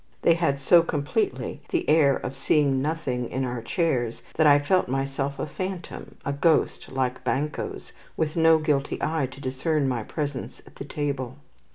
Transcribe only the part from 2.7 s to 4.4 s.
nothing in our chairs